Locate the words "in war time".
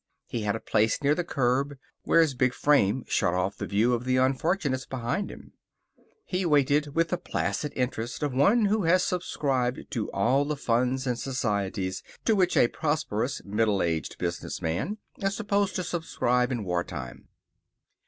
16.51-17.27